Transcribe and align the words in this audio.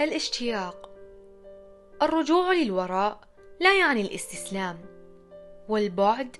الاشتياق. 0.00 0.90
الرجوع 2.02 2.52
للوراء 2.52 3.20
لا 3.60 3.78
يعني 3.78 4.00
الاستسلام 4.00 4.78
والبعد 5.68 6.36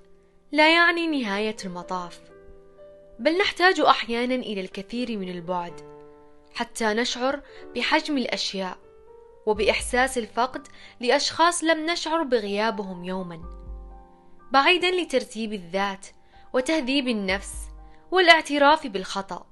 لا 0.53 0.75
يعني 0.75 1.07
نهاية 1.07 1.57
المطاف. 1.65 2.21
بل 3.18 3.39
نحتاج 3.39 3.81
أحيانا 3.81 4.34
إلى 4.34 4.60
الكثير 4.60 5.18
من 5.18 5.29
البعد 5.29 5.81
حتى 6.55 6.84
نشعر 6.84 7.41
بحجم 7.76 8.18
الأشياء 8.18 8.79
وبإحساس 9.46 10.18
الفقد 10.18 10.68
لأشخاص 11.00 11.64
لم 11.64 11.90
نشعر 11.90 12.22
بغيابهم 12.22 13.04
يوما. 13.04 13.43
بعيدا 14.52 14.90
لترتيب 14.90 15.52
الذات 15.52 16.06
وتهذيب 16.52 17.09
النفس 17.09 17.54
والاعتراف 18.11 18.86
بالخطأ 18.86 19.46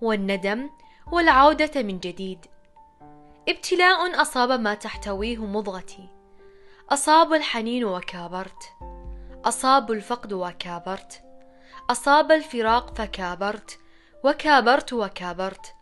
والندم 0.00 0.70
والعودة 1.12 1.82
من 1.82 1.98
جديد. 1.98 2.46
ابتلاء 3.48 4.22
أصاب 4.22 4.60
ما 4.60 4.74
تحتويه 4.74 5.46
مضغتي. 5.46 6.08
أصاب 6.90 7.34
الحنين 7.34 7.84
وكابرت. 7.84 8.62
أصاب 9.44 9.92
الفقد 9.92 10.32
وكابرت. 10.32 11.22
أصاب 11.90 12.32
الفراق 12.32 12.94
فكابرت. 12.94 13.78
وكابرت 14.24 14.92
وكابرت. 14.92 15.74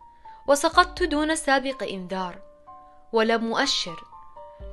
وسقطت 0.48 1.02
دون 1.02 1.36
سابق 1.36 1.82
إنذار. 1.82 2.38
ولا 3.12 3.36
مؤشر 3.36 4.04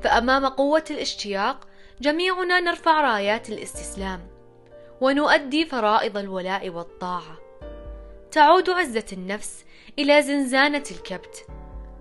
فأمام 0.03 0.45
قوة 0.45 0.85
الاشتياق 0.91 1.67
جميعنا 2.01 2.59
نرفع 2.59 3.01
رايات 3.01 3.49
الاستسلام. 3.49 4.27
ونؤدي 5.01 5.65
فرائض 5.65 6.17
الولاء 6.17 6.69
والطاعة. 6.69 7.37
تعود 8.31 8.69
عزة 8.69 9.05
النفس 9.13 9.65
إلى 9.99 10.21
زنزانة 10.21 10.83
الكبت. 10.91 11.47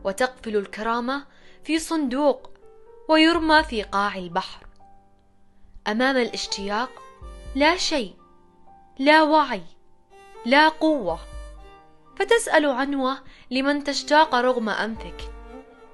وتقفل 0.05 0.57
الكرامة 0.57 1.27
في 1.65 1.79
صندوق 1.79 2.51
ويرمى 3.09 3.63
في 3.63 3.83
قاع 3.83 4.17
البحر. 4.17 4.67
أمام 5.89 6.17
الاشتياق 6.17 6.91
لا 7.55 7.77
شيء 7.77 8.15
لا 8.99 9.23
وعي 9.23 9.63
لا 10.47 10.69
قوة. 10.69 11.19
فتسأل 12.17 12.67
عنوة 12.67 13.19
لمن 13.51 13.85
تشتاق 13.85 14.35
رغم 14.35 14.69
أنفك. 14.69 15.33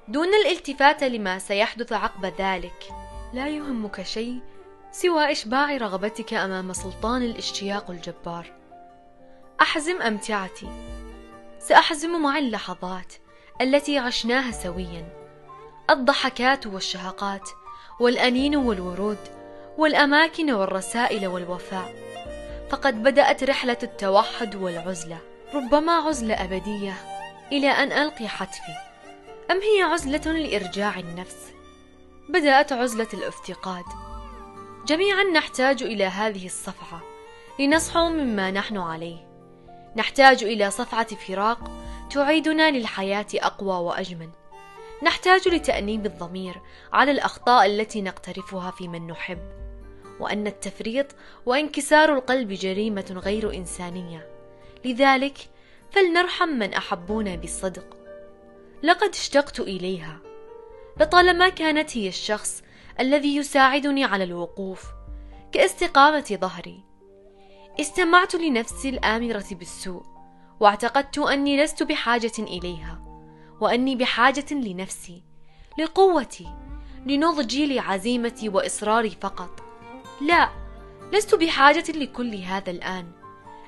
دون 0.07 0.27
الالتفات 0.27 1.03
لما 1.03 1.39
سيحدث 1.39 1.93
عقب 1.93 2.25
ذلك. 2.25 2.89
لا 3.33 3.47
يهمك 3.47 4.01
شيء 4.01 4.39
سوى 4.91 5.31
إشباع 5.31 5.77
رغبتك 5.77 6.33
أمام 6.33 6.73
سلطان 6.73 7.21
الاشتياق 7.21 7.91
الجبار. 7.91 8.53
أحزم 9.61 10.01
أمتعتي 10.01 10.67
سأحزم 11.59 12.21
مع 12.21 12.37
اللحظات. 12.37 13.13
التي 13.61 13.97
عشناها 13.97 14.51
سويا. 14.51 15.05
الضحكات 15.89 16.67
والشهقات 16.67 17.49
والأنين 17.99 18.55
والورود 18.55 19.17
والأماكن 19.77 20.51
والرسائل 20.51 21.27
والوفاء. 21.27 21.93
فقد 22.69 23.03
بدأت 23.03 23.43
رحلة 23.43 23.77
التوحد 23.83 24.55
والعزلة. 24.55 25.17
ربما 25.53 25.91
عزلة 25.91 26.43
أبدية 26.43 26.93
إلى 27.51 27.67
أن 27.67 27.91
ألقي 27.91 28.27
حتفي. 28.27 28.75
أم 29.51 29.59
هي 29.61 29.81
عزلة 29.81 30.31
لإرجاع 30.31 30.99
النفس؟ 30.99 31.51
بدأت 32.29 32.73
عزلة 32.73 33.07
الافتقاد. 33.13 33.85
جميعا 34.87 35.23
نحتاج 35.23 35.83
إلى 35.83 36.05
هذه 36.05 36.45
الصفعه 36.45 37.01
لنصحو 37.59 38.09
مما 38.09 38.51
نحن 38.51 38.77
عليه. 38.77 39.29
نحتاج 39.95 40.43
إلى 40.43 40.71
صفعة 40.71 41.15
فراق 41.15 41.88
تعيدنا 42.09 42.71
للحياة 42.71 43.25
أقوى 43.35 43.75
وأجمل. 43.85 44.29
نحتاج 45.03 45.47
لتأنيب 45.47 46.05
الضمير 46.05 46.61
على 46.93 47.11
الأخطاء 47.11 47.65
التي 47.65 48.01
نقترفها 48.01 48.71
في 48.71 48.87
من 48.87 49.07
نحب 49.07 49.39
وأن 50.19 50.47
التفريط 50.47 51.05
وانكسار 51.45 52.13
القلب 52.13 52.53
جريمة 52.53 53.21
غير 53.25 53.53
إنسانية. 53.53 54.29
لذلك 54.85 55.37
فلنرحم 55.91 56.49
من 56.49 56.73
أحبونا 56.73 57.35
بالصدق. 57.35 57.97
لقد 58.83 59.09
اشتقت 59.09 59.59
إليها. 59.59 60.19
لطالما 60.99 61.49
كانت 61.49 61.97
هي 61.97 62.07
الشخص 62.07 62.63
الذي 62.99 63.35
يساعدني 63.35 64.05
على 64.05 64.23
الوقوف 64.23 64.83
كاستقامة 65.51 66.37
ظهري 66.41 66.83
استمعت 67.79 68.35
لنفسي 68.35 68.89
الآمرة 68.89 69.45
بالسوء. 69.51 70.18
واعتقدت 70.59 71.17
أني 71.17 71.63
لست 71.63 71.83
بحاجة 71.83 72.31
إليها 72.39 73.01
وأني 73.61 73.95
بحاجة 73.95 74.53
لنفسي 74.53 75.23
لقوتي 75.79 76.47
لنضجي 77.05 77.75
لعزيمتي 77.75 78.49
وإصراري 78.49 79.17
فقط. 79.21 79.63
لا 80.21 80.49
لست 81.13 81.35
بحاجة 81.35 81.91
لكل 81.91 82.35
هذا 82.35 82.71
الآن. 82.71 83.11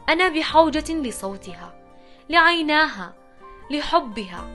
أنا 0.10 0.30
بحوجة 0.30 0.94
لصوتها 0.94 1.74
لعيناها 2.30 3.14
لحبها. 3.72 4.50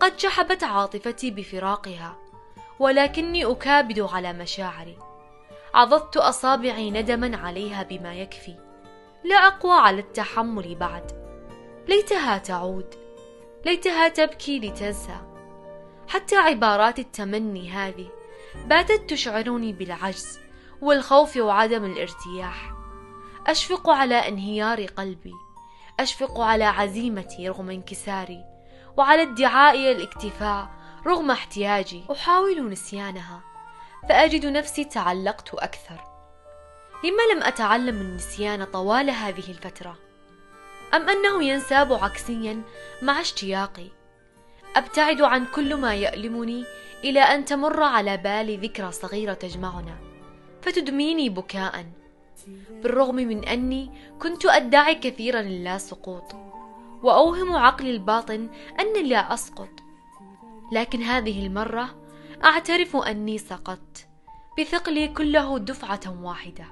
قد 0.00 0.18
شحبت 0.18 0.64
عاطفتي 0.64 1.30
بفراقها 1.30 2.16
ولكني 2.78 3.44
أكابد 3.44 4.00
على 4.00 4.32
مشاعري. 4.32 4.98
عضدت 5.74 6.16
أصابعي 6.16 6.90
ندما 6.90 7.36
عليها 7.36 7.82
بما 7.82 8.14
يكفي. 8.14 8.56
لا 9.24 9.36
أقوى 9.36 9.72
على 9.72 10.00
التحمل 10.00 10.74
بعد. 10.74 11.21
ليتها 11.88 12.38
تعود. 12.38 12.94
ليتها 13.66 14.08
تبكي 14.08 14.58
لتنسى. 14.58 15.16
حتى 16.08 16.36
عبارات 16.36 16.98
التمني 16.98 17.70
هذه 17.70 18.08
باتت 18.66 19.10
تشعرني 19.10 19.72
بالعجز 19.72 20.40
والخوف 20.80 21.36
وعدم 21.36 21.84
الارتياح. 21.84 22.72
أشفق 23.46 23.90
على 23.90 24.14
انهيار 24.14 24.84
قلبي. 24.86 25.34
أشفق 26.00 26.40
على 26.40 26.64
عزيمتي 26.64 27.48
رغم 27.48 27.70
انكساري. 27.70 28.44
وعلى 28.96 29.22
ادعائي 29.22 29.92
الاكتفاء 29.92 30.70
رغم 31.06 31.30
احتياجي. 31.30 32.04
أحاول 32.12 32.70
نسيانها 32.70 33.40
فأجد 34.08 34.46
نفسي 34.46 34.84
تعلقت 34.84 35.54
أكثر. 35.54 36.00
لما 37.04 37.34
لم 37.34 37.42
أتعلم 37.42 38.00
النسيان 38.00 38.64
طوال 38.64 39.10
هذه 39.10 39.50
الفترة؟ 39.50 40.01
أم 40.94 41.08
أنه 41.08 41.44
ينساب 41.44 41.92
عكسيا 41.92 42.62
مع 43.02 43.20
اشتياقي؟ 43.20 43.86
أبتعد 44.76 45.20
عن 45.20 45.46
كل 45.46 45.74
ما 45.74 45.94
يألمني 45.94 46.64
إلى 47.04 47.20
أن 47.20 47.44
تمر 47.44 47.82
على 47.82 48.16
بالي 48.16 48.56
ذكرى 48.56 48.92
صغيرة 48.92 49.32
تجمعنا 49.32 49.96
فتدميني 50.62 51.28
بكاء. 51.28 51.86
بالرغم 52.70 53.14
من 53.14 53.44
أني 53.44 53.90
كنت 54.18 54.46
أدعي 54.46 54.94
كثيرا 54.94 55.40
اللا 55.40 55.78
سقوط 55.78 56.34
وأوهم 57.02 57.56
عقلي 57.56 57.90
الباطن 57.90 58.48
اني 58.80 59.02
لا 59.02 59.34
أسقط. 59.34 59.70
لكن 60.72 61.02
هذه 61.02 61.46
المرة 61.46 61.94
أعترف 62.44 62.96
أني 62.96 63.38
سقطت 63.38 64.08
بثقلي 64.58 65.08
كله 65.08 65.58
دفعة 65.58 66.22
واحدة. 66.22 66.64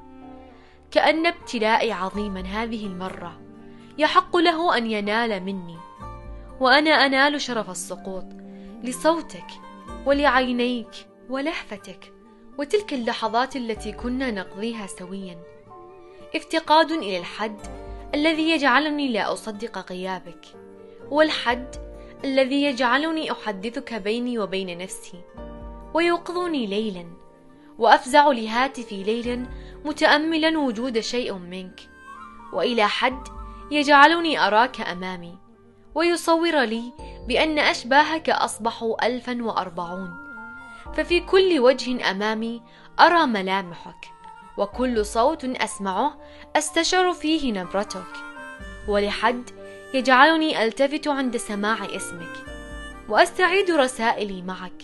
كأن 0.91 1.27
ابتلائي 1.27 1.93
عظيما 1.93 2.41
هذه 2.41 2.87
المرة. 2.87 3.50
يحق 3.99 4.37
له 4.37 4.77
أن 4.77 4.91
ينال 4.91 5.43
مني. 5.43 5.77
وأنا 6.61 6.91
أنال 6.91 7.41
شرف 7.41 7.71
السقوط 7.71 8.25
لصوتك 8.85 9.47
ولعينيك 10.07 10.91
ولهفتك 11.29 12.13
وتلك 12.59 12.93
اللحظات 12.93 13.57
التي 13.57 13.93
كنا 13.93 14.31
نقضيها 14.31 14.87
سويا. 14.87 15.39
افتقاد 16.37 16.91
إلى 16.91 17.19
الحد 17.19 17.59
الذي 18.15 18.51
يجعلني 18.51 19.09
لا 19.09 19.33
أصدق 19.33 19.91
غيابك 19.93 20.47
والحد 21.11 21.77
الذي 22.25 22.63
يجعلني 22.63 23.33
أحدثك 23.33 23.95
بيني 23.95 24.39
وبين 24.39 24.79
نفسي. 24.79 25.21
ويوقظني 25.95 26.67
ليلا 26.67 27.07
وأفزع 27.79 28.29
لهاتفي 28.29 29.03
ليلا 29.03 29.47
متاملا 29.85 30.59
وجود 30.59 31.01
شيء 31.01 31.35
منك. 31.35 31.81
وإلى 32.53 32.89
حد 32.89 33.40
يجعلني 33.71 34.47
أراك 34.47 34.81
أمامي 34.81 35.39
ويصور 35.95 36.61
لي 36.61 36.93
بأن 37.29 37.59
أشباهك 37.59 38.31
اصبحوا 38.31 39.07
الفا 39.07 39.43
وأربعون. 39.43 40.11
ففي 40.95 41.21
كل 41.21 41.59
وجه 41.59 42.11
أمامي 42.11 42.63
أرى 43.01 43.27
ملامحك 43.27 44.07
وكل 44.57 45.07
صوت 45.07 45.45
أسمعه 45.45 46.21
استشعر 46.57 47.13
فيه 47.13 47.53
نبرتك. 47.53 48.13
ولحد 48.89 49.51
يجعلني 49.95 50.65
ألتفت 50.65 51.09
عند 51.09 51.37
سماع 51.37 51.85
اسمك 51.97 52.33
وأستعيد 53.09 53.71
رسائلي 53.71 54.43
معك. 54.43 54.83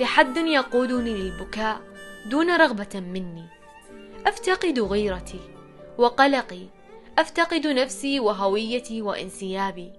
لحد 0.00 0.36
يقودني 0.36 1.14
للبكاء 1.14 1.80
دون 2.26 2.50
رغبة 2.50 3.00
مني. 3.00 3.44
أفتقد 4.26 4.80
غيرتي 4.80 5.40
وقلقي 5.98 6.66
أفتقد 7.18 7.66
نفسي 7.66 8.20
وهويتي 8.20 9.02
وانسيابي. 9.02 9.92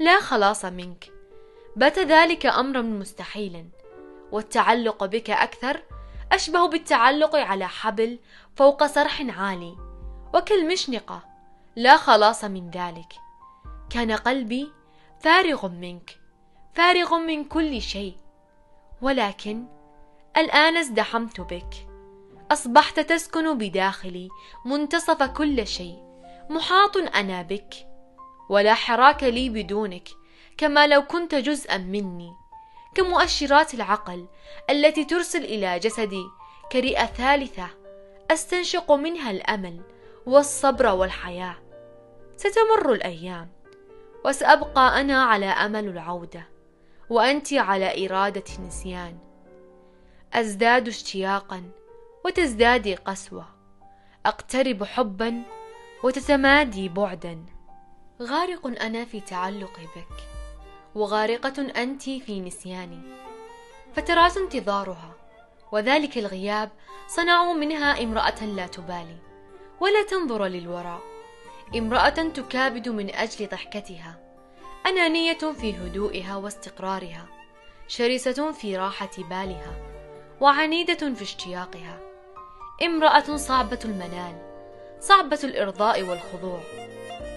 لا 0.00 0.20
خلاص 0.20 0.64
منك. 0.64 1.12
بات 1.76 1.98
ذلك 1.98 2.46
أمرا 2.46 2.82
مستحيلا 2.82 3.66
والتعلق 4.32 5.04
بك 5.04 5.30
أكثر. 5.30 5.82
أشبه 6.32 6.68
بالتعلق 6.68 7.36
على 7.36 7.68
حبل 7.68 8.18
فوق 8.56 8.86
سرح 8.86 9.22
عالي. 9.38 9.76
وكالمشنقة. 10.34 11.22
لا 11.76 11.96
خلاص 11.96 12.44
من 12.44 12.70
ذلك. 12.70 13.12
كان 13.90 14.12
قلبي 14.12 14.72
فارغ 15.20 15.68
منك. 15.68 16.18
فارغ 16.74 17.18
من 17.18 17.44
كل 17.44 17.82
شيء. 17.82 18.16
ولكن 19.02 19.64
الآن 20.36 20.76
ازدحمت 20.76 21.40
بك. 21.40 21.88
أصبحت 22.50 23.00
تسكن 23.00 23.58
بداخلي 23.58 24.28
منتصف 24.66 25.22
كل 25.22 25.66
شيء. 25.66 26.11
محاط 26.52 26.96
أنا 26.96 27.42
بك 27.42 27.74
ولا 28.48 28.74
حراك 28.74 29.22
لي 29.22 29.48
بدونك 29.48 30.08
كما 30.58 30.86
لو 30.86 31.02
كنت 31.02 31.34
جزءا 31.34 31.76
مني. 31.76 32.32
كمؤشرات 32.94 33.74
العقل 33.74 34.26
التي 34.70 35.04
ترسل 35.04 35.44
إلى 35.44 35.78
جسدي 35.78 36.24
كرئة 36.72 37.06
ثالثة 37.06 37.68
أستنشق 38.30 38.92
منها 38.92 39.30
الأمل 39.30 39.80
والصبر 40.26 40.86
والحياة. 40.86 41.56
ستمر 42.36 42.92
الأيام 42.92 43.50
وسأبقى 44.24 45.00
أنا 45.00 45.22
على 45.22 45.46
أمل 45.46 45.88
العودة 45.88 46.48
وأنت 47.10 47.52
على 47.52 48.06
إرادة 48.06 48.44
نسيان. 48.66 49.18
أزداد 50.34 50.88
اشتياقا 50.88 51.62
وتزدادي 52.24 52.94
قسوة. 52.94 53.46
أقترب 54.26 54.84
حبا 54.84 55.42
وتتمادي 56.02 56.88
بعدا. 56.88 57.44
غارق 58.22 58.66
أنا 58.66 59.04
في 59.04 59.20
تعلقي 59.20 59.82
بك 59.96 60.16
وغارقة 60.94 61.82
أنت 61.82 62.02
في 62.02 62.40
نسياني. 62.40 63.00
فترات 63.96 64.36
انتظارها 64.36 65.14
وذلك 65.72 66.18
الغياب 66.18 66.70
صنعوا 67.08 67.54
منها 67.54 68.02
امرأة 68.02 68.44
لا 68.44 68.66
تبالي 68.66 69.16
ولا 69.80 70.02
تنظر 70.10 70.44
للوراء. 70.44 71.00
امرأة 71.76 72.08
تكابد 72.08 72.88
من 72.88 73.14
أجل 73.14 73.48
ضحكتها 73.48 74.20
أنانية 74.86 75.38
في 75.60 75.76
هدوئها 75.76 76.36
واستقرارها 76.36 77.26
شرسة 77.88 78.52
في 78.52 78.76
راحة 78.76 79.10
بالها 79.18 79.76
وعنيدة 80.40 81.14
في 81.14 81.22
اشتياقها. 81.22 82.00
امرأة 82.82 83.36
صعبة 83.36 83.78
المنال 83.84 84.51
صعبة 85.02 85.38
الإرضاء 85.44 86.02
والخضوع. 86.02 86.60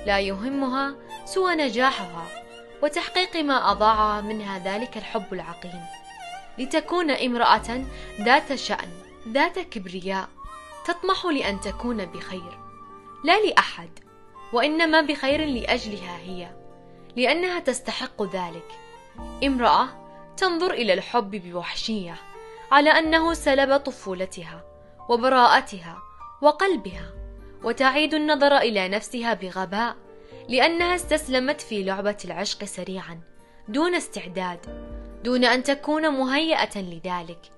لا 0.06 0.20
يهمها 0.20 0.96
سوى 1.26 1.56
نجاحها 1.56 2.26
وتحقيق 2.84 3.36
ما 3.36 3.72
أضاعها 3.72 4.22
منها 4.22 4.60
ذلك 4.60 4.98
الحب 4.98 5.34
العقيم. 5.34 5.82
لتكون 6.58 7.12
امرأة 7.12 7.84
ذات 8.22 8.56
شأن 8.56 8.90
ذات 9.28 9.60
كبرياء 9.60 10.30
تطمح 10.86 11.26
لأن 11.26 11.62
تكون 11.62 12.06
بخير. 12.06 12.60
لا 13.24 13.46
لأحد 13.46 13.90
وإنما 14.54 15.02
بخير 15.02 15.46
لأجلها 15.46 16.18
هي 16.18 16.56
لأنها 17.16 17.60
تستحق 17.60 18.24
ذلك. 18.24 18.72
امرأة 19.44 19.88
تنظر 20.38 20.72
إلى 20.72 20.94
الحب 20.94 21.32
بوحشية 21.32 22.16
على 22.72 22.90
أنه 22.90 23.34
سلب 23.34 23.78
طفولتها 23.78 24.64
وبراءتها 25.10 25.98
وقلبها. 26.42 27.25
وتعيد 27.66 28.14
النظر 28.14 28.58
إلى 28.58 28.88
نفسها 28.88 29.34
بغباء 29.34 29.96
لأنها 30.50 30.96
استسلمت 30.96 31.62
في 31.62 31.84
لعبة 31.84 32.18
العشق 32.26 32.64
سريعا 32.64 33.20
دون 33.68 33.96
استعداد 33.96 34.60
دون 35.24 35.46
أن 35.46 35.64
تكون 35.64 36.10
مهيئة 36.10 36.82
لذلك. 36.82 37.52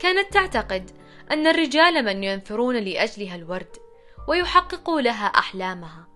كانت 0.00 0.32
تعتقد 0.32 0.90
أن 1.30 1.46
الرجال 1.46 2.04
من 2.04 2.24
ينثرون 2.24 2.76
لأجلها 2.76 3.36
الورد 3.36 3.76
ويحققوا 4.28 5.00
لها 5.00 5.26
أحلامها. 5.26 6.08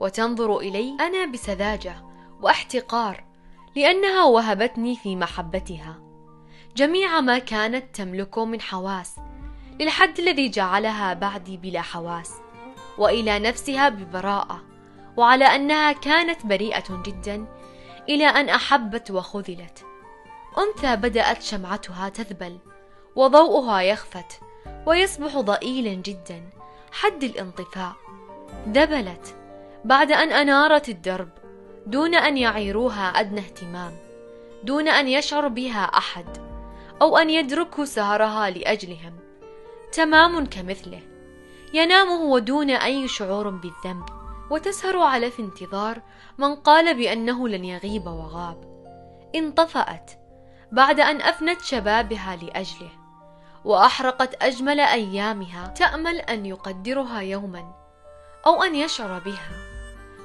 وتنظر 0.00 0.58
إلي 0.58 0.96
أنا 1.00 1.26
بسذاجة 1.26 2.04
واحتقار 2.42 3.24
لأنها 3.76 4.24
وهبتني 4.24 4.96
في 4.96 5.16
محبتها. 5.16 6.02
جميع 6.76 7.20
ما 7.20 7.38
كانت 7.38 7.96
تملكه 7.96 8.44
من 8.44 8.60
حواس 8.60 9.16
للحد 9.80 10.18
الذي 10.18 10.48
جعلها 10.48 11.14
بعدي 11.14 11.56
بلا 11.56 11.80
حواس. 11.80 12.49
وإلى 13.00 13.38
نفسها 13.38 13.88
ببراءة 13.88 14.62
وعلى 15.16 15.44
أنها 15.44 15.92
كانت 15.92 16.46
بريئة 16.46 17.02
جدا 17.06 17.46
إلى 18.08 18.26
أن 18.26 18.48
أحبت 18.48 19.10
وخذلت. 19.10 19.84
أنثى 20.58 20.96
بدأت 20.96 21.42
شمعتها 21.42 22.08
تذبل 22.08 22.58
وضوءها 23.16 23.80
يخفت 23.80 24.40
ويصبح 24.86 25.36
ضئيلا 25.36 25.94
جدا 25.94 26.50
حد 26.92 27.24
الانطفاء. 27.24 27.92
ذبلت 28.68 29.34
بعد 29.84 30.12
أن 30.12 30.32
أنارت 30.32 30.88
الدرب 30.88 31.28
دون 31.86 32.14
أن 32.14 32.36
يعيروها 32.36 33.20
أدنى 33.20 33.40
اهتمام 33.40 33.92
دون 34.64 34.88
أن 34.88 35.08
يشعر 35.08 35.48
بها 35.48 35.84
أحد 35.84 36.26
أو 37.02 37.18
أن 37.18 37.30
يدركوا 37.30 37.84
سهرها 37.84 38.50
لأجلهم. 38.50 39.18
تمام 39.92 40.46
كمثله. 40.46 41.09
ينام 41.72 42.08
هو 42.08 42.38
دون 42.38 42.70
أي 42.70 43.08
شعور 43.08 43.50
بالذنب 43.50 44.04
وتسهر 44.50 44.98
على 44.98 45.30
في 45.30 45.42
انتظار 45.42 46.02
من 46.38 46.54
قال 46.54 46.94
بأنه 46.94 47.48
لن 47.48 47.64
يغيب 47.64 48.06
وغاب. 48.06 48.70
انطفأت 49.34 50.10
بعد 50.72 51.00
أن 51.00 51.20
أفنت 51.20 51.60
شبابها 51.60 52.36
لأجله 52.36 52.90
وأحرقت 53.64 54.42
أجمل 54.42 54.80
أيامها 54.80 55.66
تأمل 55.66 56.16
أن 56.16 56.46
يقدرها 56.46 57.20
يوما 57.20 57.74
أو 58.46 58.62
أن 58.62 58.74
يشعر 58.74 59.18
بها. 59.18 59.50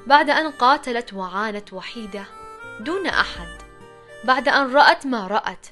بعد 0.08 0.30
أن 0.30 0.52
قاتلت 0.52 1.14
وعانت 1.14 1.74
وحيدة 1.74 2.24
دون 2.80 3.08
أحد 3.08 3.48
بعد 4.24 4.50
أن 4.50 4.74
رأت 4.74 5.06
ما 5.06 5.28
رأت 5.28 5.68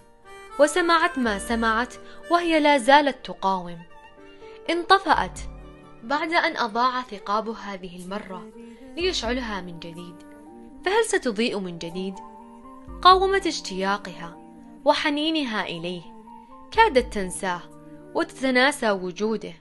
وسمعت 0.59 1.17
ما 1.19 1.39
سمعت 1.39 1.93
وهي 2.31 2.59
لا 2.59 2.77
زالت 2.77 3.25
تقاوم. 3.25 3.79
انطفأت 4.69 5.39
بعد 6.03 6.33
أن 6.33 6.57
أضاع 6.57 7.01
ثقاب 7.01 7.49
هذه 7.49 8.03
المرة 8.03 8.49
ليشعلها 8.97 9.61
من 9.61 9.79
جديد. 9.79 10.15
فهل 10.85 11.05
ستضيء 11.05 11.59
من 11.59 11.77
جديد؟ 11.77 12.15
قاومت 13.01 13.47
اشتياقها 13.47 14.37
وحنينها 14.85 15.65
إليه. 15.65 16.01
كادت 16.71 17.13
تنساه 17.13 17.61
وتتناسى 18.15 18.91
وجوده 18.91 19.53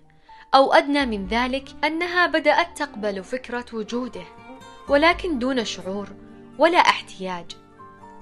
أو 0.54 0.72
أدنى 0.72 1.06
من 1.06 1.26
ذلك 1.26 1.68
أنها 1.84 2.26
بدأت 2.26 2.78
تقبل 2.78 3.24
فكرة 3.24 3.64
وجوده 3.72 4.24
ولكن 4.88 5.38
دون 5.38 5.64
شعور 5.64 6.08
ولا 6.58 6.78
احتياج. 6.78 7.56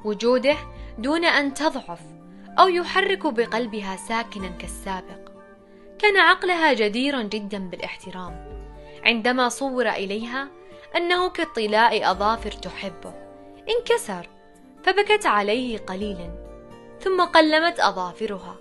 وجوده 0.05 0.57
دون 0.99 1.25
أن 1.25 1.55
تضعف 1.55 2.01
أو 2.59 2.69
يحرك 2.69 3.27
بقلبها 3.27 3.97
ساكنا 3.97 4.49
كالسابق. 4.49 5.30
كان 6.03 6.17
عقلها 6.17 6.73
جديرا 6.73 7.23
جدا 7.23 7.59
بالاحترام 7.59 8.51
عندما 9.05 9.49
صور 9.49 9.89
إليها 9.89 10.49
أنه 10.97 11.29
كاطلاء 11.29 12.11
أظافر 12.11 12.51
تحبه. 12.51 13.15
انكسر 13.69 14.29
فبكت 14.83 15.27
عليه 15.27 15.79
قليلا 15.79 16.31
ثم 17.01 17.21
قلمت 17.21 17.81
أظافرها 17.81 18.57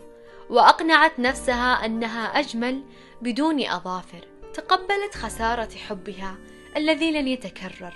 وأقنعت 0.49 1.19
نفسها 1.19 1.85
أنها 1.85 2.25
أجمل 2.39 2.83
بدون 3.21 3.67
أظافر 3.67 4.27
تقبلت 4.53 5.15
خسارة 5.15 5.69
حبها 5.87 6.35
الذي 6.77 7.11
لن 7.11 7.27
يتكرر. 7.27 7.93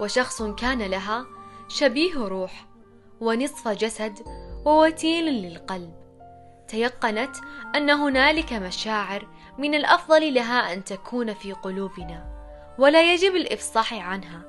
وشخص 0.00 0.42
كان 0.42 0.82
لها 0.82 1.26
شبيه 1.68 2.14
روح 2.16 2.66
ونصف 3.20 3.68
جسد 3.68 4.18
ووتيل 4.64 5.24
للقلب. 5.24 6.05
تيقنت 6.68 7.36
أن 7.74 7.90
هنالك 7.90 8.52
مشاعر 8.52 9.28
من 9.58 9.74
الأفضل 9.74 10.34
لها 10.34 10.72
أن 10.72 10.84
تكون 10.84 11.34
في 11.34 11.52
قلوبنا 11.52 12.36
ولا 12.78 13.12
يجب 13.12 13.36
الإفصاح 13.36 13.94
عنها 13.94 14.42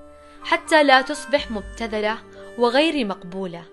حتى 0.43 0.83
لا 0.83 1.01
تصبح 1.01 1.51
مبتذلة 1.51 2.17
وغير 2.57 3.05
مقبولة. 3.05 3.63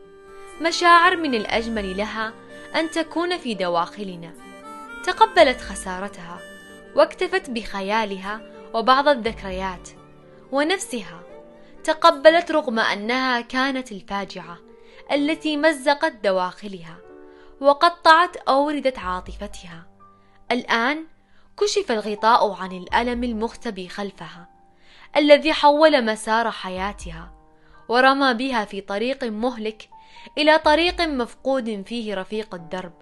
مشاعر 0.61 1.17
من 1.17 1.35
الأجمل 1.35 1.97
لها 1.97 2.33
أن 2.77 2.91
تكون 2.91 3.39
في 3.39 3.55
دواخلنا. 3.55 4.33
تقبلت 5.05 5.61
خسارتها 5.61 6.39
واكتفت 6.97 7.51
بخيالها 7.51 8.41
وبعض 8.75 9.09
الذكريات 9.09 9.89
ونفسها. 10.53 11.23
تقبلت 11.85 12.51
رغم 12.51 12.79
أنها 12.79 13.41
كانت 13.41 13.93
الفاجعة 13.93 14.59
التي 15.13 15.57
مزقت 15.57 16.13
دواخلها. 16.25 17.04
وقطعت 17.65 18.37
اورده 18.37 18.93
عاطفتها. 18.97 19.87
الآن 20.51 21.07
كشف 21.61 21.93
الغطاء 21.93 22.53
عن 22.53 22.73
الألم 22.73 23.25
المختبي 23.25 23.89
خلفها 23.89 24.49
الذي 25.17 25.53
حول 25.53 26.05
مسار 26.05 26.51
حياتها 26.51 27.33
ورمى 27.89 28.35
بها 28.35 28.65
في 28.65 28.81
طريق 28.81 29.25
مهلك 29.25 29.89
إلى 30.39 30.59
طريق 30.59 31.01
مفقود 31.01 31.83
فيه 31.87 32.15
رفيق 32.15 32.55
الدرب 32.55 32.93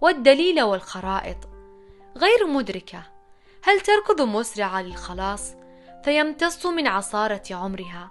والدليل 0.00 0.62
والخرائط. 0.62 1.36
غير 2.16 2.46
مدركة 2.46 3.02
هل 3.64 3.80
تركض 3.80 4.22
مسرعة 4.22 4.82
للخلاص 4.82 5.54
فيمتص 6.04 6.66
من 6.66 6.86
عصارة 6.86 7.42
عمرها 7.50 8.10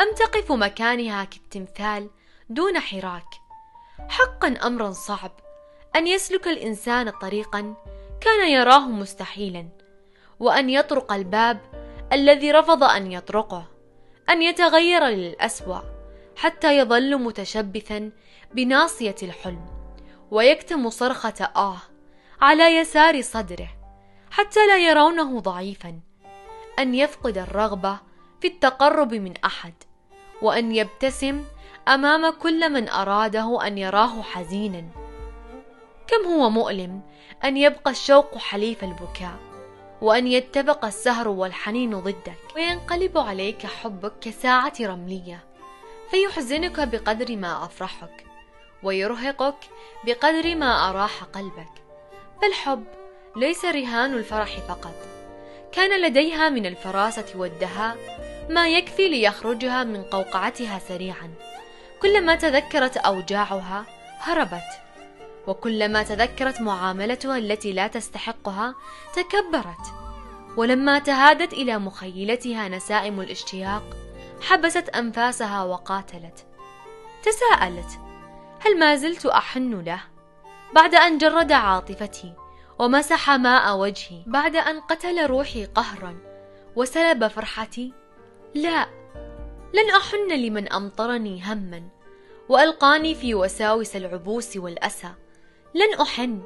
أم 0.00 0.14
تقف 0.14 0.52
مكانها 0.52 1.24
كالتمثال 1.24 2.10
دون 2.50 2.80
حراك؟ 2.80 3.49
حقا 4.08 4.48
أمر 4.48 4.92
صعب. 4.92 5.32
أن 5.96 6.06
يسلك 6.06 6.48
الإنسان 6.48 7.10
طريقا 7.10 7.74
كان 8.20 8.48
يراه 8.48 8.88
مستحيلا. 8.88 9.68
وأن 10.40 10.70
يطرق 10.70 11.12
الباب 11.12 11.60
الذي 12.12 12.52
رفض 12.52 12.84
أن 12.84 13.12
يطرقه. 13.12 13.64
أن 14.30 14.42
يتغير 14.42 15.04
للأسوأ 15.04 15.80
حتى 16.36 16.78
يظل 16.78 17.18
متشبثا 17.18 18.10
بناصية 18.54 19.16
الحلم. 19.22 19.66
ويكتم 20.30 20.90
صرخة 20.90 21.50
آه 21.56 21.78
على 22.40 22.76
يسار 22.76 23.20
صدره 23.22 23.68
حتى 24.30 24.66
لا 24.66 24.78
يرونه 24.78 25.40
ضعيفا. 25.40 26.00
أن 26.78 26.94
يفقد 26.94 27.38
الرغبة 27.38 27.98
في 28.40 28.46
التقرب 28.46 29.14
من 29.14 29.34
أحد. 29.44 29.74
وأن 30.42 30.74
يبتسم 30.74 31.44
أمام 31.88 32.30
كل 32.30 32.72
من 32.72 32.88
أراده 32.88 33.66
أن 33.66 33.78
يراه 33.78 34.22
حزينا. 34.22 34.84
كم 36.06 36.28
هو 36.28 36.50
مؤلم 36.50 37.00
أن 37.44 37.56
يبقى 37.56 37.90
الشوق 37.90 38.38
حليف 38.38 38.84
البكاء 38.84 39.38
وأن 40.00 40.26
يتفق 40.26 40.84
السهر 40.84 41.28
والحنين 41.28 42.00
ضدك. 42.00 42.38
وينقلب 42.56 43.18
عليك 43.18 43.66
حبك 43.66 44.12
كساعة 44.20 44.72
رملية 44.80 45.44
فيحزنك 46.10 46.88
بقدر 46.88 47.36
ما 47.36 47.64
أفرحك 47.64 48.24
ويرهقك 48.82 49.56
بقدر 50.04 50.54
ما 50.54 50.90
أراح 50.90 51.24
قلبك. 51.24 51.72
فالحب 52.42 52.84
ليس 53.36 53.64
رهان 53.64 54.14
الفرح 54.14 54.58
فقط 54.58 54.94
كان 55.72 56.02
لديها 56.02 56.48
من 56.48 56.66
الفراسة 56.66 57.26
والدهاء 57.34 57.96
ما 58.50 58.68
يكفي 58.68 59.08
ليخرجها 59.08 59.84
من 59.84 60.02
قوقعتها 60.02 60.78
سريعا. 60.78 61.34
كلما 62.02 62.34
تذكرت 62.34 62.96
أوجاعها 62.96 63.86
هربت 64.18 64.80
وكلما 65.46 66.02
تذكرت 66.02 66.60
معاملتها 66.60 67.38
التي 67.38 67.72
لا 67.72 67.86
تستحقها 67.86 68.74
تكبرت. 69.14 69.94
ولما 70.56 70.98
تهادت 70.98 71.52
إلى 71.52 71.78
مخيلتها 71.78 72.68
نسائم 72.68 73.20
الاشتياق 73.20 73.82
حبست 74.40 74.88
أنفاسها 74.88 75.62
وقاتلت. 75.62 76.46
تساءلت 77.22 77.98
هل 78.60 78.78
ما 78.78 78.96
زلت 78.96 79.26
أحن 79.26 79.80
له؟ 79.80 80.00
بعد 80.74 80.94
أن 80.94 81.18
جرد 81.18 81.52
عاطفتي 81.52 82.34
ومسح 82.78 83.30
ماء 83.30 83.76
وجهي 83.76 84.22
بعد 84.26 84.56
أن 84.56 84.80
قتل 84.80 85.26
روحي 85.26 85.64
قهرا 85.64 86.18
وسلب 86.76 87.26
فرحتي 87.26 87.92
لا 88.54 88.86
لن 89.74 89.90
أحن 89.90 90.32
لمن 90.32 90.72
أمطرني 90.72 91.42
هما 91.44 91.82
وألقاني 92.48 93.14
في 93.14 93.34
وساوس 93.34 93.96
العبوس 93.96 94.56
والأسى. 94.56 95.10
لن 95.74 96.00
أحن 96.00 96.42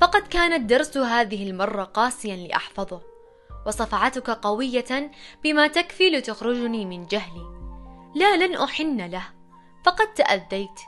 فقد 0.00 0.26
كان 0.26 0.52
الدرس 0.52 0.96
هذه 0.96 1.50
المرة 1.50 1.84
قاسيا 1.84 2.36
لأحفظه 2.36 3.00
وصفعتك 3.66 4.30
قوية 4.30 5.10
بما 5.44 5.66
تكفي 5.66 6.10
لتخرجني 6.10 6.86
من 6.86 7.06
جهلي. 7.06 7.44
لا 8.14 8.36
لن 8.36 8.56
أحن 8.56 9.00
له 9.00 9.24
فقد 9.84 10.14
تأذيت. 10.14 10.80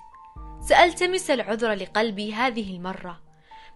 سألتمس 0.60 1.30
العذر 1.30 1.72
لقلبي 1.72 2.34
هذه 2.34 2.76
المرة 2.76 3.20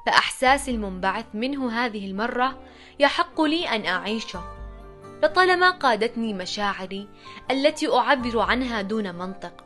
فأحساسي 0.06 0.70
المنبعث 0.70 1.26
منه 1.34 1.72
هذه 1.84 2.06
المرة 2.06 2.62
يحق 2.98 3.40
لي 3.40 3.68
أن 3.68 3.86
أعيشه. 3.86 4.59
لطالما 5.22 5.70
قادتني 5.70 6.34
مشاعري 6.34 7.08
التي 7.50 7.92
أعبر 7.92 8.38
عنها 8.38 8.82
دون 8.82 9.14
منطق 9.14 9.64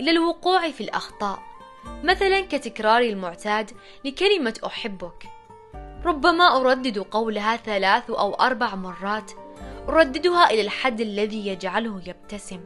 إلى 0.00 0.10
الوقوع 0.10 0.70
في 0.70 0.80
الأخطاء. 0.80 1.38
مثلا 2.04 2.40
كتكرار 2.40 3.00
المعتاد 3.00 3.70
لكلمة 4.04 4.60
أحبك. 4.66 5.24
ربما 6.04 6.56
أردد 6.56 6.98
قولها 6.98 7.56
ثلاث 7.56 8.10
أو 8.10 8.34
أربع 8.34 8.74
مرات. 8.74 9.32
أرددها 9.88 10.50
إلى 10.50 10.60
الحد 10.60 11.00
الذي 11.00 11.46
يجعله 11.46 12.02
يبتسم. 12.06 12.60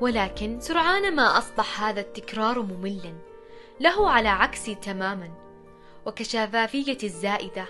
ولكن 0.00 0.60
سرعان 0.60 1.16
ما 1.16 1.38
أصبح 1.38 1.82
هذا 1.82 2.00
التكرار 2.00 2.62
مملا. 2.62 3.14
له 3.80 4.10
على 4.10 4.28
عكسي 4.28 4.74
تماما. 4.74 5.30
وكشفافية 6.06 6.98
الزائدة 7.02 7.64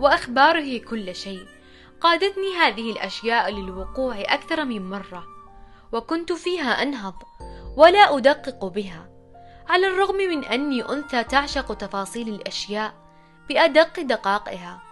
وأخباره 0.00 0.78
كل 0.78 1.14
شيء. 1.14 1.46
قادتني 2.02 2.54
هذه 2.56 2.92
الأشياء 2.92 3.50
للوقوع 3.50 4.20
أكثر 4.20 4.64
من 4.64 4.90
مرة 4.90 5.26
وكنت 5.92 6.32
فيها 6.32 6.82
أنهض 6.82 7.14
ولا 7.76 8.16
أدقق 8.16 8.64
بها 8.64 9.08
على 9.68 9.86
الرغم 9.86 10.16
من 10.16 10.44
أني 10.44 10.88
أنثى 10.88 11.24
تعشق 11.24 11.74
تفاصيل 11.74 12.28
الأشياء 12.28 12.94
بأدق 13.48 14.00
دقائقها 14.00 14.82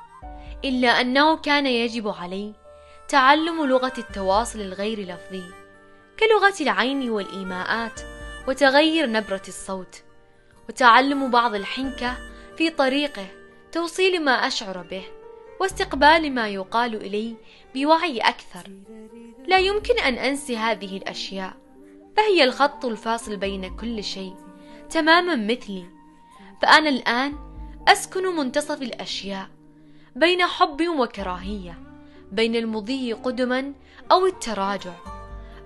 إلا 0.64 0.88
أنه 0.88 1.36
كان 1.36 1.66
يجب 1.66 2.08
علي 2.08 2.54
تعلم 3.08 3.64
لغة 3.64 3.92
التواصل 3.98 4.60
الغير 4.60 5.00
لفظي 5.00 5.44
كلغة 6.20 6.54
العين 6.60 7.10
والإيماءات 7.10 8.00
وتغير 8.48 9.10
نبرة 9.10 9.42
الصوت 9.48 10.02
وتعلم 10.68 11.30
بعض 11.30 11.54
الحنكة 11.54 12.16
في 12.56 12.70
طريقه 12.70 13.26
توصيل 13.72 14.24
ما 14.24 14.32
أشعر 14.32 14.82
به. 14.82 15.19
واستقبال 15.60 16.34
ما 16.34 16.48
يقال 16.48 16.94
إلي 16.94 17.36
بوعي 17.74 18.18
أكثر. 18.18 18.70
لا 19.46 19.58
يمكن 19.58 19.98
أن 19.98 20.14
أنسي 20.14 20.56
هذه 20.56 20.96
الأشياء 20.96 21.56
فهي 22.16 22.44
الخط 22.44 22.84
الفاصل 22.84 23.36
بين 23.36 23.76
كل 23.76 24.04
شيء 24.04 24.34
تماما 24.90 25.36
مثلي. 25.36 25.84
فأنا 26.62 26.88
الآن 26.88 27.34
أسكن 27.88 28.36
منتصف 28.36 28.82
الأشياء 28.82 29.48
بين 30.16 30.42
حب 30.42 30.88
وكراهية 30.98 31.78
بين 32.32 32.56
المضي 32.56 33.12
قدما 33.12 33.72
أو 34.12 34.26
التراجع. 34.26 34.94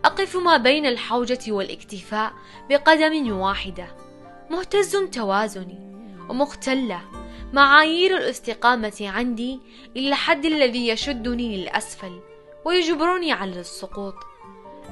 أقف 0.05 0.37
ما 0.37 0.57
بين 0.57 0.87
الحوجة 0.87 1.53
والاكتفاء 1.53 2.33
بقدم 2.71 3.33
واحدة 3.39 3.87
مهتز 4.51 4.97
توازني 4.97 5.79
ومختلة. 6.29 7.24
معايير 7.55 8.17
الاستقامة 8.17 8.97
عندي 9.01 9.61
إلى 9.97 10.09
الحد 10.09 10.45
الذي 10.45 10.89
يشدني 10.89 11.57
للأسفل 11.57 12.21
ويجبرني 12.65 13.33
على 13.33 13.61
السقوط. 13.61 14.15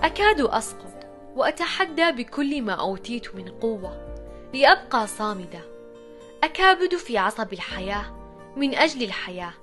أكاد 0.03 0.41
أسقط 0.41 1.07
وأتحدى 1.37 2.13
بكل 2.13 2.63
ما 2.63 2.73
أوتيت 2.73 3.35
من 3.35 3.49
قوة 3.49 4.15
لأبقى 4.55 5.07
صامدة. 5.07 5.61
أكابد 6.45 6.97
في 6.97 7.19
عصب 7.19 7.53
الحياة 7.53 8.05
من 8.57 8.75
أجل 8.75 9.03
الحياة 9.03 9.55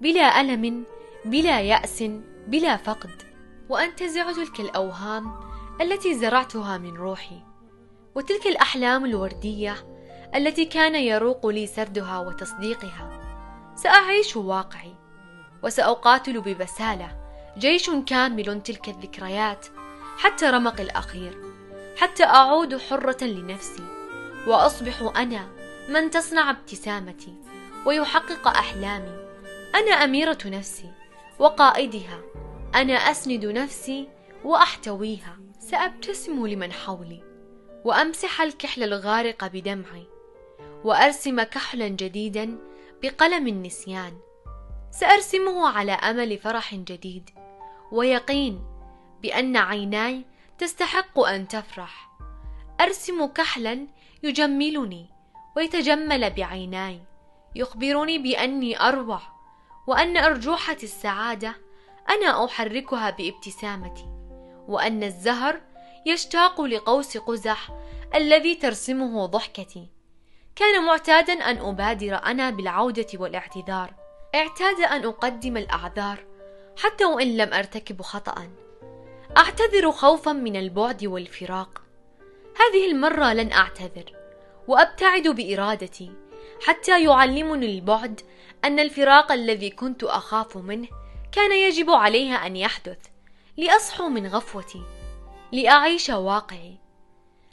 بلا 0.00 0.40
ألم 0.40 0.84
بلا 1.24 1.60
يأس 1.60 2.04
بلا 2.46 2.76
فقد. 2.76 3.22
وأنتزع 3.68 4.32
تلك 4.32 4.60
الأوهام 4.60 5.40
التي 5.80 6.14
زرعتها 6.14 6.78
من 6.78 6.94
روحي 6.94 7.42
وتلك 8.14 8.46
الأحلام 8.46 9.04
الوردية 9.04 9.91
التي 10.34 10.64
كان 10.64 10.94
يروق 10.94 11.46
لي 11.46 11.66
سردها 11.66 12.18
وتصديقها. 12.18 13.20
سأعيش 13.74 14.36
واقعي 14.36 14.94
وسأقاتل 15.62 16.40
ببسالة. 16.40 17.22
جيش 17.58 17.90
كامل 17.90 18.62
تلك 18.62 18.88
الذكريات 18.88 19.66
حتى 20.16 20.46
رمق 20.46 20.80
الأخير 20.80 21.42
حتى 21.96 22.24
أعود 22.24 22.76
حرة 22.76 23.24
لنفسي. 23.24 23.84
وأصبح 24.46 25.12
أنا 25.16 25.48
من 25.88 26.10
تصنع 26.10 26.50
ابتسامتي 26.50 27.34
ويحقق 27.86 28.48
أحلامي. 28.48 29.16
أنا 29.74 29.90
أميرة 29.90 30.38
نفسي 30.46 30.90
وقائدها. 31.38 32.20
أنا 32.74 32.94
أسند 32.94 33.46
نفسي 33.46 34.08
وأحتويها. 34.44 35.38
سأبتسم 35.58 36.46
لمن 36.46 36.72
حولي 36.72 37.22
وأمسح 37.84 38.40
الكحل 38.40 38.82
الغارق 38.82 39.46
بدمعي. 39.46 40.11
وأرسم 40.84 41.42
كحلا 41.42 41.88
جديدا 41.88 42.58
بقلم 43.02 43.48
النسيان. 43.48 44.18
سأرسمه 44.90 45.68
على 45.68 45.92
أمل 45.92 46.38
فرح 46.38 46.74
جديد 46.74 47.30
ويقين 47.92 48.64
بأن 49.22 49.56
عيناي 49.56 50.24
تستحق 50.58 51.20
أن 51.20 51.48
تفرح. 51.48 52.10
أرسم 52.80 53.26
كحلا 53.26 53.86
يجملني 54.22 55.06
ويتجمل 55.56 56.30
بعيناي 56.30 57.00
يخبرني 57.54 58.18
بأني 58.18 58.80
أروع 58.80 59.20
وأن 59.86 60.16
أرجوحة 60.16 60.76
السعادة 60.82 61.56
أنا 62.10 62.44
أحركها 62.44 63.10
بابتسامتي 63.10 64.06
وأن 64.68 65.02
الزهر 65.02 65.60
يشتاق 66.06 66.60
لقوس 66.60 67.16
قزح 67.16 67.70
الذي 68.14 68.54
ترسمه 68.54 69.26
ضحكتي. 69.26 69.88
كان 70.56 70.84
معتادا 70.84 71.32
أن 71.32 71.56
أبادر 71.58 72.14
أنا 72.14 72.50
بالعودة 72.50 73.06
والاعتذار. 73.14 73.94
اعتاد 74.34 74.80
أن 74.80 75.04
أقدم 75.04 75.56
الأعذار 75.56 76.24
حتى 76.78 77.04
وإن 77.04 77.36
لم 77.36 77.54
أرتكب 77.54 78.02
خطأ 78.02 78.48
أعتذر 79.36 79.92
خوفا 79.92 80.32
من 80.32 80.56
البعد 80.56 81.04
والفراق. 81.04 81.82
هذه 82.56 82.90
المرة 82.90 83.32
لن 83.32 83.52
أعتذر 83.52 84.12
وأبتعد 84.68 85.28
بإرادتي 85.28 86.12
حتى 86.66 87.04
يعلمني 87.04 87.66
البعد 87.66 88.20
أن 88.64 88.80
الفراق 88.80 89.32
الذي 89.32 89.70
كنت 89.70 90.04
أخاف 90.04 90.56
منه 90.56 90.88
كان 91.32 91.52
يجب 91.52 91.90
عليها 91.90 92.46
أن 92.46 92.56
يحدث 92.56 92.98
لأصحو 93.56 94.08
من 94.08 94.26
غفوتي 94.26 94.82
لأعيش 95.52 96.10
واقعي. 96.10 96.76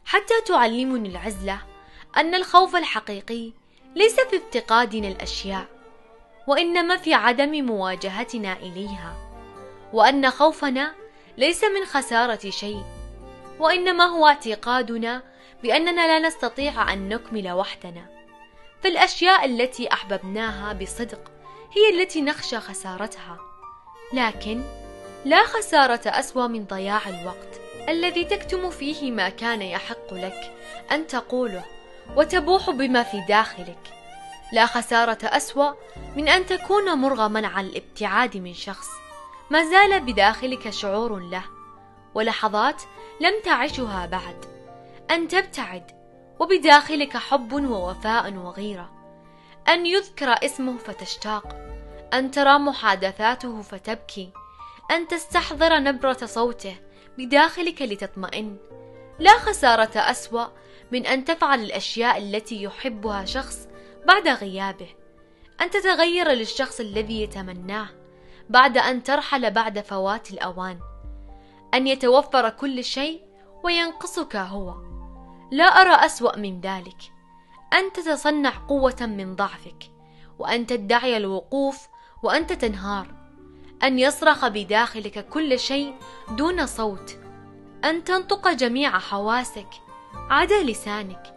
حتى 0.06 0.34
تعلمني 0.48 1.10
العزلة 1.10 1.69
أن 2.18 2.36
الخوف 2.36 2.75
الحقيقي 2.75 3.51
ليس 3.96 4.20
في 4.20 4.38
افتقادنا 4.38 5.08
الأشياء 5.08 5.66
وإنما 6.48 6.98
في 6.98 7.13
عدم 7.13 7.66
مواجهتنا 7.66 8.54
إليها 8.54 9.16
وأن 9.94 10.30
خوفنا 10.30 10.94
ليس 11.38 11.63
من 11.63 11.86
خسارة 11.86 12.50
شيء 12.50 12.84
وإنما 13.60 14.04
هو 14.04 14.28
اعتقادنا 14.28 15.24
بأننا 15.63 16.08
لا 16.08 16.28
نستطيع 16.28 16.94
أن 16.94 17.10
نكمل 17.10 17.51
وحدنا. 17.51 18.06
فالأشياء 18.84 19.46
التي 19.46 19.94
أحببناها 19.94 20.74
بصدق 20.74 21.32
هي 21.75 22.01
التي 22.01 22.22
نخشى 22.22 22.60
خسارتها. 22.60 23.38
لكن 24.13 24.63
لا 25.25 25.44
خسارة 25.44 26.01
أسوأ 26.06 26.48
من 26.48 26.66
ضياع 26.66 27.01
الوقت 27.10 27.62
الذي 27.89 28.25
تكتم 28.25 28.70
فيه 28.70 29.12
ما 29.12 29.30
كان 29.30 29.62
يحق 29.62 30.13
لك 30.13 30.54
أن 30.92 31.08
تقوله. 31.08 31.66
وتبوح 32.16 32.70
بما 32.70 33.04
في 33.04 33.22
داخلك. 33.28 33.94
لا 34.54 34.66
خسارة 34.66 35.18
أسوأ 35.24 35.74
من 36.16 36.28
أن 36.28 36.46
تكون 36.46 36.94
مرغما 36.94 37.48
على 37.48 37.68
الابتعاد 37.68 38.38
من 38.38 38.54
شخص. 38.54 38.88
ما 39.50 39.63
زال 39.63 40.00
بداخلك 40.00 40.70
شعور 40.70 41.20
له 41.20 41.44
ولحظات 42.16 42.82
لم 43.22 43.34
تعشها 43.46 44.06
بعد. 44.06 44.46
أن 45.12 45.28
تبتعد 45.28 45.92
وبداخلك 46.39 47.18
حب 47.18 47.54
ووفاء 47.54 48.34
وغيرة. 48.34 48.89
أن 49.68 49.86
يذكر 49.86 50.46
اسمه 50.46 50.78
فتشتاق. 50.78 51.56
أن 52.13 52.32
ترى 52.32 52.60
محادثاته 52.60 53.62
فتبكي. 53.62 54.30
أن 54.92 55.08
تستحضر 55.08 55.80
نبرة 55.80 56.18
صوته 56.25 56.75
بداخلك 57.18 57.82
لتطمئن. 57.82 58.58
لا 59.20 59.32
خسارة 59.32 59.92
أسوأ 59.96 60.46
من 60.91 61.05
أن 61.05 61.25
تفعل 61.25 61.60
الأشياء 61.60 62.17
التي 62.17 62.63
يحبها 62.63 63.25
شخص 63.25 63.67
بعد 64.08 64.27
غيابه 64.27 64.88
أن 65.62 65.69
تتغير 65.69 66.31
للشخص 66.31 66.79
الذي 66.79 67.22
يتمناه 67.22 67.89
بعد 68.50 68.77
أن 68.77 69.03
ترحل 69.03 69.51
بعد 69.51 69.79
فوات 69.79 70.31
الأوان 70.31 70.79
أن 71.74 71.88
يتوفر 71.88 72.50
كل 72.50 72.84
شيء 72.84 73.22
وينقصك 73.63 74.36
هو. 74.36 74.75
لا 75.51 75.65
أرى 75.65 76.05
أسوأ 76.05 76.38
من 76.38 76.62
ذلك 76.62 77.01
أن 77.74 77.93
تتصنع 77.93 78.50
قوة 78.50 78.98
من 79.01 79.36
ضعفك 79.36 79.84
وأن 80.39 80.65
تدعي 80.65 81.17
الوقوف 81.17 81.88
وأنت 82.24 82.53
تنهار 82.53 83.08
أن 83.84 84.00
يصرخ 84.00 84.48
بداخلك 84.48 85.29
كل 85.29 85.60
شيء 85.60 85.96
دون 86.29 86.65
صوت 86.65 87.17
أن 87.84 88.03
تنطق 88.03 88.51
جميع 88.51 89.00
حواسك 89.00 89.69
عدا 90.13 90.63
لسانك. 90.63 91.36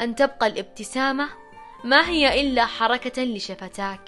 أن 0.00 0.14
تبقى 0.14 0.46
الابتسامة 0.46 1.28
ما 1.84 2.08
هي 2.08 2.40
إلا 2.40 2.66
حركة 2.66 3.22
لشفتاك. 3.22 4.00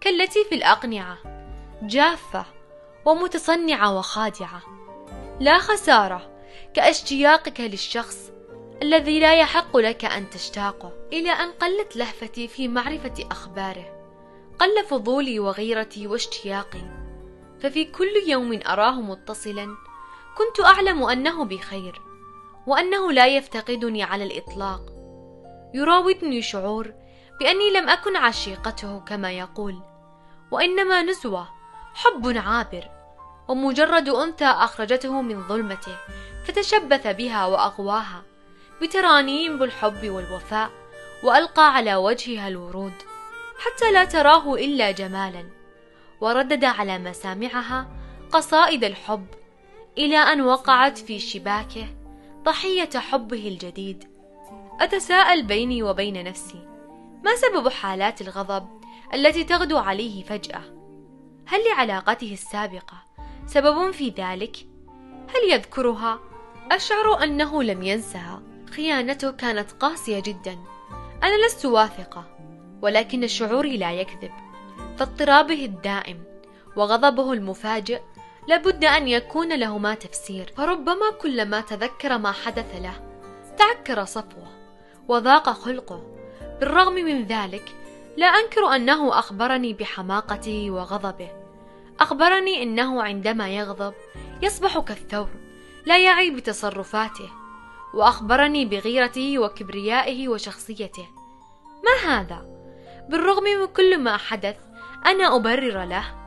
كالتي 0.00 0.44
في 0.48 0.54
الأقنعة 0.54 1.18
جافة 1.82 2.46
ومتصنعة 3.04 3.98
وخادعة. 3.98 4.62
لا 5.40 5.58
خسارة 5.58 6.30
كاشتياقك 6.74 7.60
للشخص 7.60 8.30
الذي 8.82 9.20
لا 9.20 9.40
يحق 9.40 9.76
لك 9.76 10.04
أن 10.04 10.30
تشتاقه. 10.30 10.92
إلى 11.12 11.30
أن 11.30 11.50
قلت 11.50 11.96
لهفتي 11.96 12.48
في 12.48 12.68
معرفة 12.68 13.14
أخباره 13.30 13.94
قل 14.58 14.84
فضولي 14.84 15.38
وغيرتي 15.38 16.06
واشتياقي. 16.06 17.04
ففي 17.60 17.84
كل 17.84 18.12
يوم 18.26 18.60
أراه 18.66 19.00
متصلا 19.00 19.76
كنت 20.36 20.66
أعلم 20.66 21.02
أنه 21.04 21.44
بخير. 21.44 22.00
وأنه 22.66 23.12
لا 23.12 23.26
يفتقدني 23.26 24.02
على 24.02 24.24
الإطلاق. 24.24 24.80
يراودني 25.74 26.42
شعور 26.42 26.94
بأني 27.40 27.70
لم 27.70 27.88
أكن 27.88 28.16
عشيقته 28.16 29.00
كما 29.00 29.32
يقول 29.32 29.78
وإنما 30.50 31.02
نزوة 31.02 31.48
حب 31.94 32.36
عابر 32.36 32.90
ومجرد 33.48 34.08
أنثى 34.08 34.44
أخرجته 34.44 35.22
من 35.22 35.48
ظلمته 35.48 35.96
فتشبث 36.44 37.06
بها 37.06 37.46
وأغواها 37.46 38.22
بترانيم 38.82 39.58
بالحب 39.58 40.08
والوفاء 40.10 40.70
وألقى 41.22 41.74
على 41.74 41.94
وجهها 41.94 42.48
الورود 42.48 43.02
حتى 43.58 43.92
لا 43.92 44.04
تراه 44.04 44.54
إلا 44.54 44.90
جمالا 44.90 45.44
وردد 46.20 46.64
على 46.64 46.98
مسامعها 46.98 47.88
قصائد 48.32 48.84
الحب 48.84 49.26
إلى 49.98 50.16
أن 50.16 50.40
وقعت 50.40 50.98
في 50.98 51.18
شباكه 51.18 51.86
ضحية 52.44 52.90
حبه 52.96 53.48
الجديد 53.48 54.04
أتساءل 54.80 55.42
بيني 55.42 55.82
وبين 55.82 56.24
نفسي 56.24 56.68
ما 57.24 57.36
سبب 57.36 57.68
حالات 57.68 58.20
الغضب 58.20 58.66
التي 59.14 59.44
تغدو 59.44 59.78
عليه 59.78 60.24
فجأة؟ 60.24 60.62
هل 61.46 61.60
لعلاقته 61.64 62.32
السابقة 62.32 63.02
سبب 63.46 63.90
في 63.90 64.08
ذلك؟ 64.08 64.56
هل 65.28 65.52
يذكرها؟ 65.52 66.20
أشعر 66.70 67.22
أنه 67.22 67.62
لم 67.62 67.82
ينسها 67.82 68.42
خيانته 68.70 69.30
كانت 69.30 69.72
قاسية 69.72 70.20
جدا 70.20 70.58
أنا 71.22 71.46
لست 71.46 71.66
واثقة 71.66 72.24
ولكن 72.82 73.26
شعوري 73.26 73.76
لا 73.76 73.92
يكذب 73.92 74.32
فاضطرابه 74.96 75.64
الدائم 75.64 76.24
وغضبه 76.76 77.32
المفاجئ 77.32 78.00
لابد 78.48 78.84
أن 78.84 79.08
يكون 79.08 79.58
لهما 79.58 79.94
تفسير. 79.94 80.52
فربما 80.56 81.10
كلما 81.20 81.60
تذكر 81.60 82.18
ما 82.18 82.32
حدث 82.32 82.74
له 82.74 82.94
تعكر 83.58 84.04
صفوه 84.04 84.48
وضاق 85.08 85.50
خلقه. 85.50 86.02
بالرغم 86.60 86.94
من 86.94 87.26
ذلك 87.26 87.76
لا 88.16 88.26
أنكر 88.26 88.66
أنه 88.76 89.18
أخبرني 89.18 89.72
بحماقته 89.72 90.70
وغضبه. 90.70 91.28
أخبرني 92.00 92.62
أنه 92.62 93.02
عندما 93.02 93.48
يغضب 93.48 93.94
يصبح 94.42 94.78
كالثور 94.78 95.28
لا 95.86 95.98
يعي 95.98 96.30
بتصرفاته. 96.30 97.30
وأخبرني 97.94 98.64
بغيرته 98.64 99.38
وكبريائه 99.38 100.28
وشخصيته. 100.28 101.08
ما 101.84 102.10
هذا؟ 102.10 102.46
بالرغم 103.08 103.44
من 103.44 103.66
كل 103.66 103.98
ما 103.98 104.16
حدث 104.16 104.56
أنا 105.06 105.36
أبرر 105.36 105.84
له. 105.84 106.23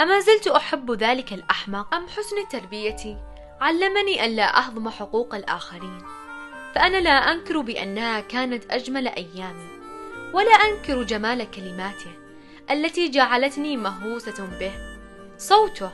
أما 0.00 0.20
زلت 0.20 0.46
أحب 0.46 0.90
ذلك 0.90 1.32
الأحمق 1.32 1.94
أم 1.94 2.08
حسن 2.08 2.48
تربيتي 2.50 3.16
علمني 3.60 4.24
ألا 4.24 4.58
أهضم 4.58 4.88
حقوق 4.88 5.34
الآخرين. 5.34 6.02
فأنا 6.74 6.96
لا 6.96 7.10
أنكر 7.10 7.60
بأنها 7.60 8.20
كانت 8.20 8.72
أجمل 8.72 9.08
أيامي 9.08 9.68
ولا 10.34 10.50
أنكر 10.50 11.02
جمال 11.02 11.50
كلماته 11.50 12.12
التي 12.70 13.08
جعلتني 13.08 13.76
مهووسة 13.76 14.46
به. 14.60 14.72
صوته 15.38 15.90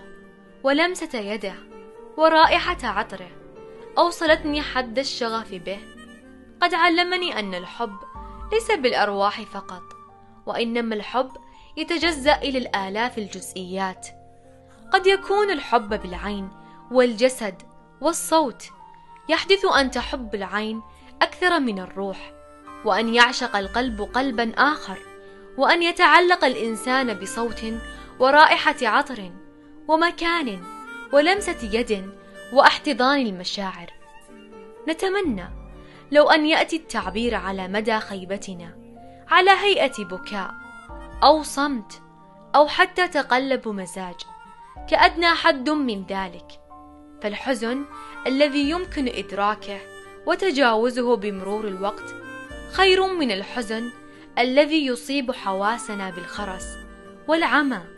ولمسة 0.62 1.18
يده 1.18 1.54
ورائحة 2.16 2.78
عطره 2.82 3.30
أوصلتني 3.98 4.62
حد 4.62 4.98
الشغف 4.98 5.54
به. 5.54 5.78
قد 6.62 6.74
علمني 6.74 7.38
أن 7.38 7.54
الحب 7.54 7.96
ليس 8.52 8.70
بالأرواح 8.70 9.42
فقط 9.42 9.82
وإنما 10.46 10.94
الحب 10.94 11.30
يتجزأ 11.76 12.36
إلى 12.36 12.58
الآلاف 12.58 13.18
الجزئيات. 13.18 14.08
قد 14.92 15.06
يكون 15.06 15.50
الحب 15.50 16.02
بالعين 16.02 16.48
والجسد 16.90 17.62
والصوت 18.00 18.70
يحدث 19.28 19.64
أن 19.64 19.90
تحب 19.90 20.34
العين 20.34 20.82
أكثر 21.22 21.60
من 21.60 21.78
الروح 21.78 22.32
وأن 22.84 23.14
يعشق 23.14 23.56
القلب 23.56 24.02
قلبا 24.02 24.52
آخر 24.56 24.98
وأن 25.58 25.82
يتعلق 25.82 26.44
الإنسان 26.44 27.14
بصوت 27.14 27.64
ورائحة 28.20 28.76
عطر 28.82 29.32
ومكان 29.88 30.64
ولمسة 31.12 31.70
يد 31.72 32.10
واحتضان 32.52 33.26
المشاعر. 33.26 33.90
نتمنى 34.88 35.50
لو 36.12 36.30
أن 36.30 36.46
يأتي 36.46 36.76
التعبير 36.76 37.34
على 37.34 37.68
مدى 37.68 37.98
خيبتنا 38.00 38.78
على 39.28 39.50
هيئة 39.50 40.04
بكاء. 40.04 40.65
أو 41.22 41.42
صمت 41.42 42.02
أو 42.54 42.66
حتى 42.68 43.08
تقلب 43.08 43.68
مزاج. 43.68 44.14
كأدنى 44.88 45.26
حد 45.26 45.70
من 45.70 46.04
ذلك. 46.08 46.60
فالحزن 47.22 47.84
الذي 48.26 48.70
يمكن 48.70 49.08
إدراكه 49.08 49.78
وتجاوزه 50.26 51.16
بمرور 51.16 51.68
الوقت 51.68 52.14
خير 52.72 53.06
من 53.06 53.30
الحزن 53.30 53.90
الذي 54.38 54.86
يصيب 54.86 55.32
حواسنا 55.32 56.10
بالخرس 56.10 56.76
والعمى. 57.28 57.95